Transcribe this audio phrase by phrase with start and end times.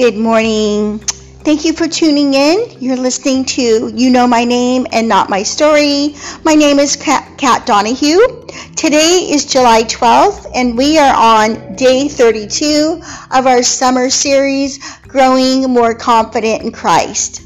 [0.00, 0.98] Good morning.
[1.44, 2.78] Thank you for tuning in.
[2.80, 6.14] You're listening to You Know My Name and Not My Story.
[6.42, 8.46] My name is Kat, Donahue.
[8.76, 15.70] Today is July 12th, and we are on day 32 of our summer series, Growing
[15.70, 17.42] More Confident in Christ.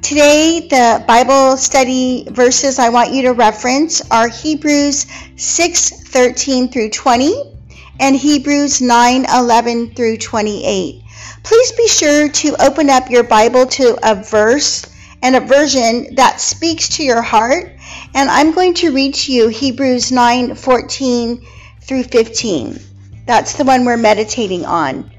[0.00, 6.90] Today, the Bible study verses I want you to reference are Hebrews 6 13 through
[6.90, 7.56] 20
[7.98, 11.02] and Hebrews 9 11 through 28
[11.48, 14.84] please be sure to open up your Bible to a verse
[15.22, 17.72] and a version that speaks to your heart.
[18.14, 21.46] And I'm going to read to you Hebrews 9 14
[21.80, 22.78] through 15.
[23.24, 25.10] That's the one we're meditating on.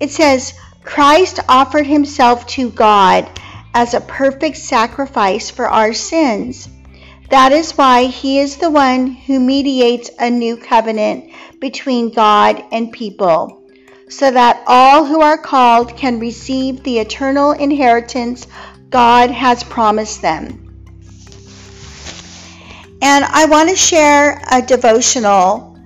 [0.00, 3.30] It says, Christ offered himself to God
[3.72, 6.68] as a perfect sacrifice for our sins.
[7.30, 12.90] That is why he is the one who mediates a new covenant between God and
[12.90, 13.62] people
[14.08, 18.46] so that all who are called can receive the eternal inheritance
[18.88, 20.62] God has promised them.
[23.02, 25.76] And I want to share a devotional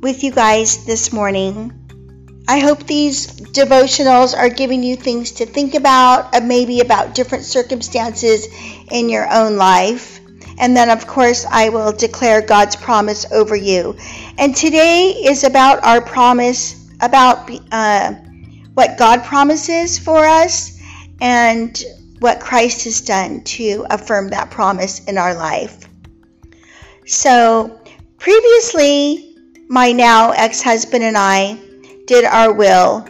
[0.00, 1.74] with you guys this morning.
[2.48, 7.44] I hope these devotionals are giving you things to think about, uh, maybe about different
[7.44, 8.48] circumstances
[8.90, 10.20] in your own life.
[10.58, 13.96] And then, of course, I will declare God's promise over you.
[14.38, 18.14] And today is about our promise about uh,
[18.74, 20.80] what God promises for us
[21.20, 21.82] and
[22.20, 25.88] what Christ has done to affirm that promise in our life.
[27.06, 27.80] So,
[28.18, 29.36] previously,
[29.68, 31.58] my now ex husband and I
[32.06, 33.06] did our will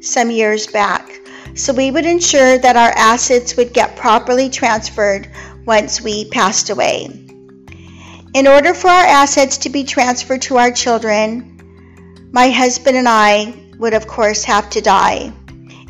[0.00, 1.10] some years back.
[1.54, 5.30] So, we would ensure that our assets would get properly transferred
[5.64, 7.04] once we passed away.
[8.34, 11.53] In order for our assets to be transferred to our children,
[12.34, 15.32] my husband and I would, of course, have to die.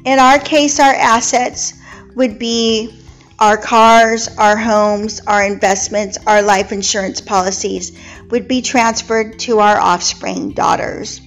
[0.05, 1.73] In our case, our assets
[2.17, 3.03] would be
[3.39, 7.99] our cars, our homes, our investments, our life insurance policies
[8.29, 11.23] would be transferred to our offspring daughters.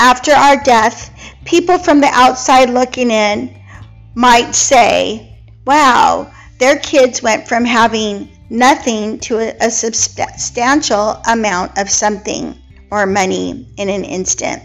[0.00, 3.62] After our death, people from the outside looking in
[4.16, 12.60] might say, wow, their kids went from having nothing to a, substantial amount of something
[12.96, 14.62] or money in an instant.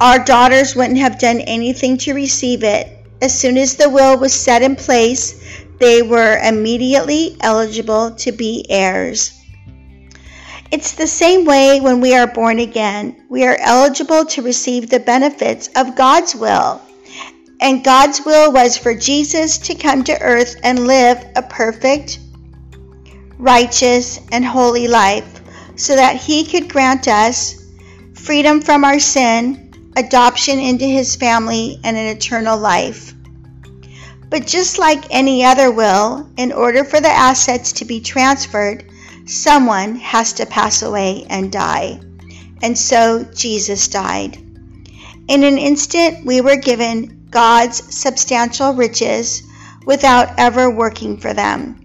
[0.00, 2.88] Our daughters wouldn't have done anything to receive it.
[3.20, 5.44] As soon as the will was set in place,
[5.78, 9.32] they were immediately eligible to be heirs.
[10.70, 13.26] It's the same way when we are born again.
[13.28, 16.80] We are eligible to receive the benefits of God's will.
[17.60, 22.20] And God's will was for Jesus to come to earth and live a perfect,
[23.36, 25.37] righteous, and holy life
[25.78, 27.64] so that He could grant us
[28.14, 33.14] freedom from our sin, adoption into His family, and an eternal life.
[34.28, 38.84] But just like any other will, in order for the assets to be transferred,
[39.24, 42.00] someone has to pass away and die.
[42.60, 44.36] And so Jesus died.
[45.28, 49.42] In an instant, we were given God's substantial riches
[49.86, 51.80] without ever working for them.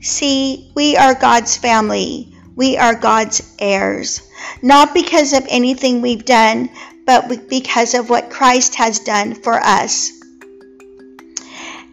[0.00, 2.33] See, we are God's family.
[2.56, 4.22] We are God's heirs,
[4.62, 6.70] not because of anything we've done,
[7.04, 10.12] but because of what Christ has done for us.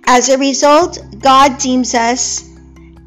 [0.05, 2.47] As a result, God deems us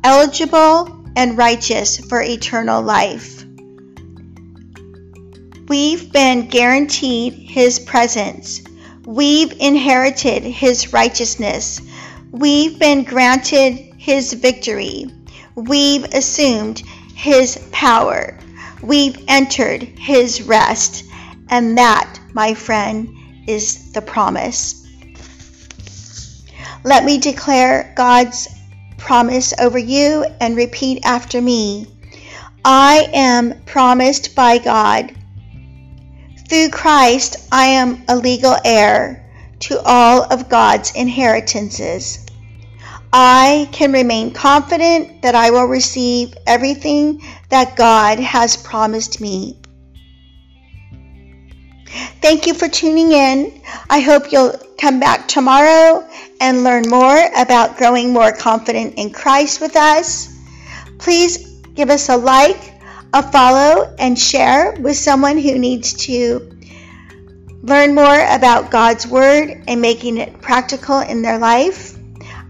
[0.03, 3.44] eligible and righteous for eternal life.
[5.69, 8.62] We've been guaranteed His presence.
[9.06, 11.81] We've inherited His righteousness.
[12.32, 15.06] We've been granted His victory.
[15.54, 16.82] We've assumed
[17.15, 18.39] his power.
[18.83, 21.05] We've entered his rest.
[21.49, 23.09] And that, my friend,
[23.47, 24.87] is the promise.
[26.85, 28.49] Let me declare God's
[28.99, 31.87] promise over you and repeat after me.
[32.65, 35.13] I am promised by God.
[36.49, 42.25] Through Christ, I am a legal heir to all of God's inheritances.
[43.16, 49.57] I can remain confident that I will receive everything that God has promised me.
[52.21, 53.63] Thank you for tuning in.
[53.89, 56.05] I hope you'll come back tomorrow
[56.41, 60.37] and learn more about growing more confident in Christ with us.
[60.99, 62.75] Please give us a like,
[63.13, 66.51] a follow, and share with someone who needs to
[67.63, 71.97] learn more about God's Word and making it practical in their life.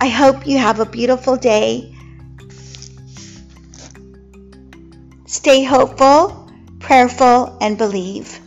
[0.01, 1.95] I hope you have a beautiful day.
[5.27, 6.51] Stay hopeful,
[6.81, 8.41] prayerful, and believe.